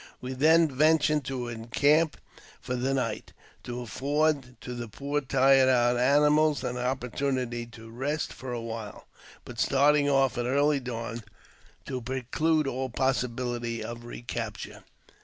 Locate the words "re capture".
14.03-14.83